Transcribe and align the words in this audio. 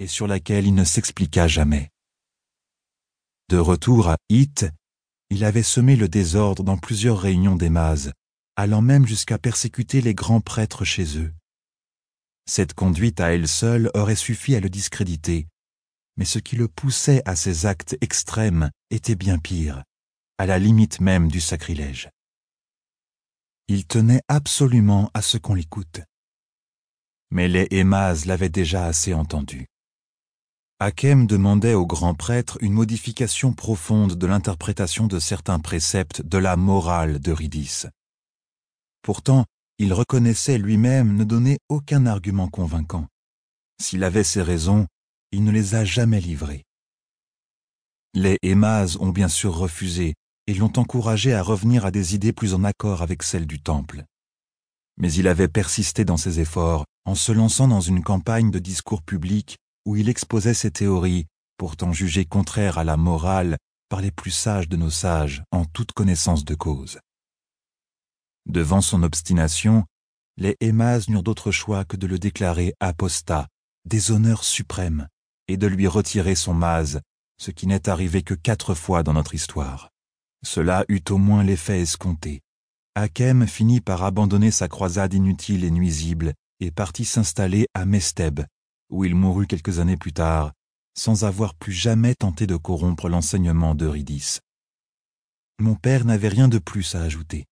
et 0.00 0.06
sur 0.06 0.26
laquelle 0.26 0.66
il 0.66 0.74
ne 0.74 0.84
s'expliqua 0.84 1.46
jamais. 1.46 1.90
De 3.48 3.58
retour 3.58 4.08
à 4.08 4.16
Hit, 4.28 4.66
il 5.28 5.44
avait 5.44 5.62
semé 5.62 5.94
le 5.94 6.08
désordre 6.08 6.64
dans 6.64 6.78
plusieurs 6.78 7.20
réunions 7.20 7.56
des 7.56 7.70
Mazes, 7.70 8.12
allant 8.56 8.82
même 8.82 9.06
jusqu'à 9.06 9.38
persécuter 9.38 10.00
les 10.00 10.14
grands 10.14 10.40
prêtres 10.40 10.84
chez 10.84 11.18
eux. 11.18 11.32
Cette 12.46 12.74
conduite 12.74 13.20
à 13.20 13.32
elle 13.34 13.46
seule 13.46 13.90
aurait 13.94 14.16
suffi 14.16 14.56
à 14.56 14.60
le 14.60 14.70
discréditer, 14.70 15.46
mais 16.16 16.24
ce 16.24 16.38
qui 16.38 16.56
le 16.56 16.68
poussait 16.68 17.22
à 17.24 17.36
ces 17.36 17.66
actes 17.66 17.96
extrêmes 18.00 18.70
était 18.90 19.14
bien 19.14 19.38
pire, 19.38 19.84
à 20.38 20.46
la 20.46 20.58
limite 20.58 21.00
même 21.00 21.28
du 21.28 21.40
sacrilège. 21.40 22.10
Il 23.68 23.86
tenait 23.86 24.22
absolument 24.28 25.10
à 25.14 25.22
ce 25.22 25.38
qu'on 25.38 25.54
l'écoute. 25.54 26.00
Mais 27.30 27.48
les 27.48 27.68
Hémas 27.70 28.24
l'avaient 28.26 28.48
déjà 28.48 28.86
assez 28.86 29.14
entendu. 29.14 29.66
Hakem 30.82 31.26
demandait 31.26 31.74
au 31.74 31.86
grand 31.86 32.14
prêtre 32.14 32.56
une 32.62 32.72
modification 32.72 33.52
profonde 33.52 34.14
de 34.14 34.26
l'interprétation 34.26 35.06
de 35.06 35.18
certains 35.18 35.58
préceptes 35.58 36.22
de 36.22 36.38
la 36.38 36.56
morale 36.56 37.18
d'Eurydice. 37.18 37.86
Pourtant, 39.02 39.44
il 39.78 39.92
reconnaissait 39.92 40.58
lui-même 40.58 41.16
ne 41.16 41.24
donner 41.24 41.58
aucun 41.68 42.06
argument 42.06 42.48
convaincant. 42.48 43.06
S'il 43.80 44.04
avait 44.04 44.24
ses 44.24 44.42
raisons, 44.42 44.86
il 45.32 45.44
ne 45.44 45.50
les 45.50 45.74
a 45.74 45.84
jamais 45.84 46.20
livrées. 46.20 46.64
Les 48.14 48.38
Hémas 48.42 48.96
ont 49.00 49.10
bien 49.10 49.28
sûr 49.28 49.54
refusé 49.54 50.14
et 50.46 50.54
l'ont 50.54 50.72
encouragé 50.76 51.32
à 51.32 51.42
revenir 51.42 51.84
à 51.84 51.90
des 51.90 52.14
idées 52.14 52.32
plus 52.32 52.54
en 52.54 52.64
accord 52.64 53.02
avec 53.02 53.22
celles 53.22 53.46
du 53.46 53.62
Temple. 53.62 54.04
Mais 55.00 55.12
il 55.12 55.26
avait 55.28 55.48
persisté 55.48 56.04
dans 56.04 56.18
ses 56.18 56.40
efforts 56.40 56.84
en 57.04 57.14
se 57.14 57.32
lançant 57.32 57.66
dans 57.66 57.80
une 57.80 58.02
campagne 58.02 58.50
de 58.50 58.58
discours 58.58 59.02
publics 59.02 59.56
où 59.86 59.96
il 59.96 60.08
exposait 60.08 60.54
ses 60.54 60.70
théories, 60.70 61.26
pourtant 61.56 61.92
jugées 61.92 62.26
contraires 62.26 62.78
à 62.78 62.84
la 62.84 62.96
morale 62.96 63.56
par 63.88 64.00
les 64.00 64.10
plus 64.10 64.30
sages 64.30 64.68
de 64.68 64.76
nos 64.76 64.90
sages 64.90 65.42
en 65.50 65.64
toute 65.64 65.92
connaissance 65.92 66.44
de 66.44 66.54
cause. 66.54 67.00
Devant 68.46 68.80
son 68.80 69.02
obstination, 69.02 69.84
les 70.36 70.56
Hémas 70.60 71.08
n'eurent 71.08 71.22
d'autre 71.22 71.50
choix 71.50 71.84
que 71.84 71.96
de 71.96 72.06
le 72.06 72.18
déclarer 72.18 72.74
apostat, 72.80 73.48
déshonneur 73.84 74.44
suprême, 74.44 75.08
et 75.48 75.56
de 75.56 75.66
lui 75.66 75.86
retirer 75.86 76.34
son 76.34 76.54
mase, 76.54 77.00
ce 77.38 77.50
qui 77.50 77.66
n'est 77.66 77.88
arrivé 77.88 78.22
que 78.22 78.34
quatre 78.34 78.74
fois 78.74 79.02
dans 79.02 79.14
notre 79.14 79.34
histoire. 79.34 79.90
Cela 80.44 80.84
eut 80.88 81.02
au 81.10 81.18
moins 81.18 81.42
l'effet 81.42 81.80
escompté. 81.80 82.40
Hakem 83.00 83.46
finit 83.46 83.80
par 83.80 84.04
abandonner 84.04 84.50
sa 84.50 84.68
croisade 84.68 85.14
inutile 85.14 85.64
et 85.64 85.70
nuisible 85.70 86.34
et 86.60 86.70
partit 86.70 87.06
s'installer 87.06 87.66
à 87.72 87.86
Mesteb, 87.86 88.40
où 88.90 89.06
il 89.06 89.14
mourut 89.14 89.46
quelques 89.46 89.78
années 89.78 89.96
plus 89.96 90.12
tard, 90.12 90.52
sans 90.94 91.24
avoir 91.24 91.54
plus 91.54 91.72
jamais 91.72 92.14
tenté 92.14 92.46
de 92.46 92.56
corrompre 92.56 93.08
l'enseignement 93.08 93.74
d'Eurydice. 93.74 94.42
Mon 95.58 95.76
père 95.76 96.04
n'avait 96.04 96.28
rien 96.28 96.48
de 96.48 96.58
plus 96.58 96.94
à 96.94 97.00
ajouter. 97.00 97.46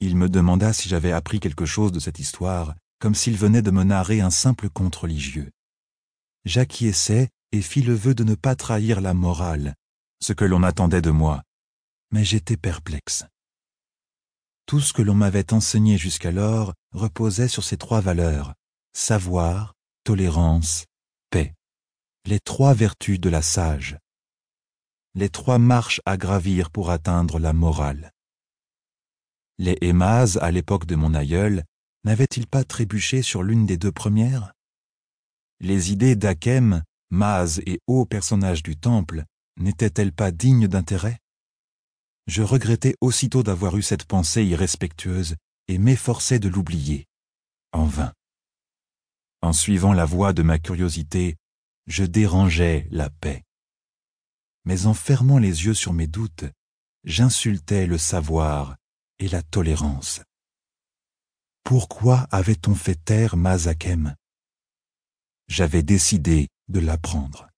Il 0.00 0.16
me 0.16 0.28
demanda 0.28 0.74
si 0.74 0.86
j'avais 0.86 1.12
appris 1.12 1.40
quelque 1.40 1.64
chose 1.64 1.90
de 1.90 2.00
cette 2.00 2.18
histoire, 2.18 2.74
comme 2.98 3.14
s'il 3.14 3.38
venait 3.38 3.62
de 3.62 3.70
me 3.70 3.84
narrer 3.84 4.20
un 4.20 4.30
simple 4.30 4.68
conte 4.68 4.96
religieux. 4.96 5.50
J'acquiesçai 6.44 7.30
et 7.52 7.62
fis 7.62 7.80
le 7.80 7.94
vœu 7.94 8.14
de 8.14 8.24
ne 8.24 8.34
pas 8.34 8.54
trahir 8.54 9.00
la 9.00 9.14
morale, 9.14 9.76
ce 10.20 10.34
que 10.34 10.44
l'on 10.44 10.62
attendait 10.62 11.00
de 11.00 11.10
moi, 11.10 11.42
mais 12.10 12.24
j'étais 12.24 12.58
perplexe. 12.58 13.24
Tout 14.72 14.80
ce 14.80 14.94
que 14.94 15.02
l'on 15.02 15.14
m'avait 15.14 15.52
enseigné 15.52 15.98
jusqu'alors 15.98 16.72
reposait 16.94 17.46
sur 17.46 17.62
ces 17.62 17.76
trois 17.76 18.00
valeurs, 18.00 18.54
savoir, 18.94 19.74
tolérance, 20.02 20.86
paix, 21.28 21.52
les 22.24 22.40
trois 22.40 22.72
vertus 22.72 23.20
de 23.20 23.28
la 23.28 23.42
sage, 23.42 23.98
les 25.14 25.28
trois 25.28 25.58
marches 25.58 26.00
à 26.06 26.16
gravir 26.16 26.70
pour 26.70 26.88
atteindre 26.88 27.38
la 27.38 27.52
morale. 27.52 28.12
Les 29.58 29.76
Hémas, 29.82 30.38
à 30.40 30.50
l'époque 30.50 30.86
de 30.86 30.96
mon 30.96 31.12
aïeul, 31.12 31.64
n'avaient-ils 32.04 32.46
pas 32.46 32.64
trébuché 32.64 33.20
sur 33.20 33.42
l'une 33.42 33.66
des 33.66 33.76
deux 33.76 33.92
premières? 33.92 34.54
Les 35.60 35.92
idées 35.92 36.16
d'Akem, 36.16 36.82
Maz 37.10 37.60
et 37.66 37.78
hauts 37.86 38.06
personnages 38.06 38.62
du 38.62 38.78
temple 38.78 39.26
n'étaient-elles 39.58 40.14
pas 40.14 40.30
dignes 40.30 40.66
d'intérêt? 40.66 41.18
Je 42.26 42.42
regrettais 42.42 42.94
aussitôt 43.00 43.42
d'avoir 43.42 43.76
eu 43.76 43.82
cette 43.82 44.04
pensée 44.04 44.44
irrespectueuse 44.44 45.36
et 45.68 45.78
m'efforçais 45.78 46.38
de 46.38 46.48
l'oublier. 46.48 47.06
En 47.72 47.84
vain. 47.84 48.12
En 49.40 49.52
suivant 49.52 49.92
la 49.92 50.04
voie 50.04 50.32
de 50.32 50.42
ma 50.42 50.58
curiosité, 50.58 51.36
je 51.86 52.04
dérangeais 52.04 52.86
la 52.90 53.10
paix. 53.10 53.42
Mais 54.64 54.86
en 54.86 54.94
fermant 54.94 55.38
les 55.38 55.64
yeux 55.64 55.74
sur 55.74 55.92
mes 55.92 56.06
doutes, 56.06 56.44
j'insultais 57.04 57.86
le 57.86 57.98
savoir 57.98 58.76
et 59.18 59.28
la 59.28 59.42
tolérance. 59.42 60.20
Pourquoi 61.64 62.28
avait-on 62.30 62.74
fait 62.74 63.02
taire 63.04 63.36
Mazakem? 63.36 64.14
J'avais 65.48 65.82
décidé 65.82 66.48
de 66.68 66.80
l'apprendre. 66.80 67.51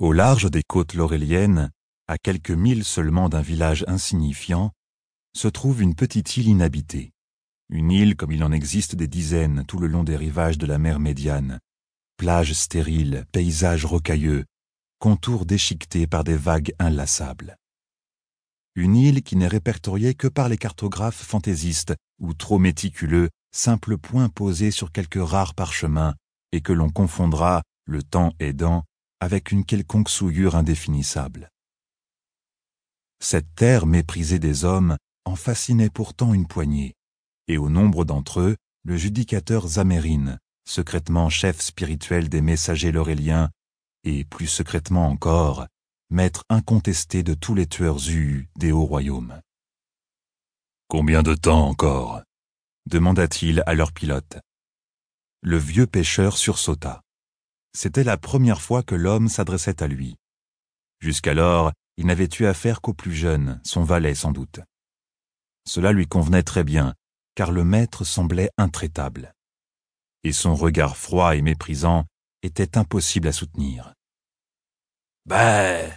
Au 0.00 0.12
large 0.12 0.48
des 0.48 0.62
côtes 0.62 0.94
lauréliennes, 0.94 1.72
à 2.06 2.18
quelques 2.18 2.52
milles 2.52 2.84
seulement 2.84 3.28
d'un 3.28 3.40
village 3.42 3.84
insignifiant, 3.88 4.70
se 5.36 5.48
trouve 5.48 5.82
une 5.82 5.96
petite 5.96 6.36
île 6.36 6.46
inhabitée. 6.46 7.10
Une 7.68 7.90
île 7.90 8.14
comme 8.14 8.30
il 8.30 8.44
en 8.44 8.52
existe 8.52 8.94
des 8.94 9.08
dizaines 9.08 9.64
tout 9.66 9.80
le 9.80 9.88
long 9.88 10.04
des 10.04 10.16
rivages 10.16 10.56
de 10.56 10.66
la 10.66 10.78
mer 10.78 11.00
Médiane. 11.00 11.58
Plages 12.16 12.52
stériles, 12.52 13.24
paysages 13.32 13.84
rocailleux, 13.84 14.44
contours 15.00 15.44
déchiquetés 15.46 16.06
par 16.06 16.22
des 16.22 16.36
vagues 16.36 16.72
inlassables. 16.78 17.56
Une 18.76 18.94
île 18.94 19.24
qui 19.24 19.34
n'est 19.34 19.48
répertoriée 19.48 20.14
que 20.14 20.28
par 20.28 20.48
les 20.48 20.58
cartographes 20.58 21.24
fantaisistes 21.24 21.94
ou 22.20 22.34
trop 22.34 22.60
méticuleux, 22.60 23.30
simple 23.50 23.98
point 23.98 24.28
posé 24.28 24.70
sur 24.70 24.92
quelques 24.92 25.20
rares 25.20 25.54
parchemins 25.54 26.14
et 26.52 26.60
que 26.60 26.72
l'on 26.72 26.88
confondra, 26.88 27.62
le 27.84 28.04
temps 28.04 28.32
aidant, 28.38 28.84
avec 29.20 29.52
une 29.52 29.64
quelconque 29.64 30.08
souillure 30.08 30.56
indéfinissable. 30.56 31.50
Cette 33.20 33.54
terre 33.54 33.86
méprisée 33.86 34.38
des 34.38 34.64
hommes 34.64 34.96
en 35.24 35.36
fascinait 35.36 35.90
pourtant 35.90 36.34
une 36.34 36.46
poignée, 36.46 36.94
et 37.48 37.58
au 37.58 37.68
nombre 37.68 38.04
d'entre 38.04 38.40
eux, 38.40 38.56
le 38.84 38.96
judicateur 38.96 39.66
Zamérine, 39.66 40.38
secrètement 40.66 41.28
chef 41.28 41.60
spirituel 41.60 42.28
des 42.28 42.40
messagers 42.40 42.92
lauréliens, 42.92 43.50
et 44.04 44.24
plus 44.24 44.46
secrètement 44.46 45.08
encore, 45.08 45.66
maître 46.10 46.44
incontesté 46.48 47.22
de 47.22 47.34
tous 47.34 47.54
les 47.54 47.66
tueurs 47.66 47.98
Zuu 47.98 48.48
des 48.56 48.72
hauts 48.72 48.86
royaumes. 48.86 49.40
Combien 50.88 51.22
de 51.22 51.34
temps 51.34 51.66
encore? 51.66 52.22
demanda-t-il 52.86 53.62
à 53.66 53.74
leur 53.74 53.92
pilote. 53.92 54.38
Le 55.42 55.58
vieux 55.58 55.86
pêcheur 55.86 56.38
sursauta. 56.38 57.02
C'était 57.72 58.04
la 58.04 58.16
première 58.16 58.60
fois 58.60 58.82
que 58.82 58.94
l'homme 58.94 59.28
s'adressait 59.28 59.82
à 59.82 59.86
lui. 59.86 60.16
Jusqu'alors, 61.00 61.72
il 61.96 62.06
n'avait 62.06 62.28
eu 62.38 62.46
affaire 62.46 62.80
qu'au 62.80 62.94
plus 62.94 63.14
jeune, 63.14 63.60
son 63.64 63.84
valet 63.84 64.14
sans 64.14 64.32
doute. 64.32 64.60
Cela 65.66 65.92
lui 65.92 66.06
convenait 66.06 66.42
très 66.42 66.64
bien, 66.64 66.94
car 67.34 67.52
le 67.52 67.64
maître 67.64 68.04
semblait 68.04 68.50
intraitable. 68.56 69.34
Et 70.24 70.32
son 70.32 70.54
regard 70.54 70.96
froid 70.96 71.36
et 71.36 71.42
méprisant 71.42 72.04
était 72.42 72.78
impossible 72.78 73.28
à 73.28 73.32
soutenir. 73.32 73.94
Ben, 75.26 75.92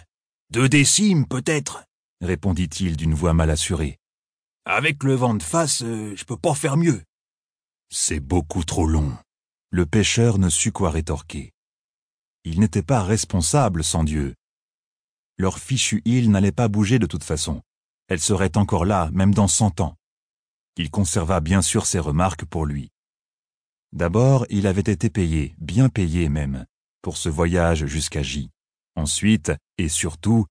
deux 0.50 0.68
décimes 0.68 1.26
peut-être, 1.26 1.84
répondit-il 2.20 2.96
d'une 2.96 3.14
voix 3.14 3.32
mal 3.32 3.50
assurée. 3.50 3.98
Avec 4.64 5.02
le 5.02 5.14
vent 5.14 5.34
de 5.34 5.42
face, 5.42 5.82
euh, 5.82 6.14
je 6.14 6.24
peux 6.24 6.36
pas 6.36 6.54
faire 6.54 6.76
mieux. 6.76 7.02
C'est 7.90 8.20
beaucoup 8.20 8.64
trop 8.64 8.86
long. 8.86 9.16
Le 9.70 9.86
pêcheur 9.86 10.38
ne 10.38 10.48
sut 10.48 10.70
quoi 10.70 10.90
rétorquer. 10.90 11.52
Il 12.44 12.60
n'était 12.60 12.82
pas 12.82 13.02
responsable 13.02 13.84
sans 13.84 14.04
Dieu. 14.04 14.34
Leur 15.38 15.58
fichue 15.58 16.02
île 16.04 16.30
n'allait 16.30 16.52
pas 16.52 16.68
bouger 16.68 16.98
de 16.98 17.06
toute 17.06 17.24
façon. 17.24 17.62
Elle 18.08 18.20
serait 18.20 18.56
encore 18.56 18.84
là, 18.84 19.10
même 19.12 19.32
dans 19.32 19.48
cent 19.48 19.80
ans. 19.80 19.96
Il 20.76 20.90
conserva 20.90 21.40
bien 21.40 21.62
sûr 21.62 21.86
ses 21.86 21.98
remarques 21.98 22.44
pour 22.44 22.66
lui. 22.66 22.90
D'abord, 23.92 24.46
il 24.50 24.66
avait 24.66 24.80
été 24.80 25.10
payé, 25.10 25.54
bien 25.58 25.88
payé 25.88 26.28
même, 26.28 26.66
pour 27.02 27.16
ce 27.16 27.28
voyage 27.28 27.86
jusqu'à 27.86 28.22
J. 28.22 28.50
Ensuite, 28.96 29.52
et 29.78 29.88
surtout, 29.88 30.46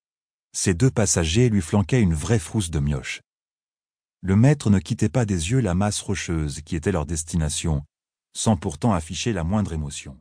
ces 0.53 0.73
deux 0.73 0.91
passagers 0.91 1.49
lui 1.49 1.61
flanquaient 1.61 2.01
une 2.01 2.13
vraie 2.13 2.39
frousse 2.39 2.69
de 2.69 2.79
mioche. 2.79 3.21
Le 4.21 4.35
maître 4.35 4.69
ne 4.69 4.79
quittait 4.79 5.09
pas 5.09 5.25
des 5.25 5.51
yeux 5.51 5.59
la 5.59 5.73
masse 5.73 6.01
rocheuse 6.01 6.61
qui 6.61 6.75
était 6.75 6.91
leur 6.91 7.05
destination, 7.05 7.83
sans 8.33 8.57
pourtant 8.57 8.93
afficher 8.93 9.33
la 9.33 9.43
moindre 9.43 9.73
émotion. 9.73 10.19